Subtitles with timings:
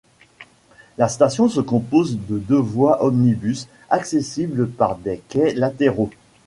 [0.97, 6.09] La station se compose de deux voies omnibus accessibles par des quais latéraux.